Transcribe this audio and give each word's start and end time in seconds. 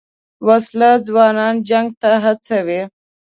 وسله 0.47 0.91
ځوانان 1.07 1.55
جنګ 1.69 1.87
ته 2.01 2.11
هڅوي 2.23 2.81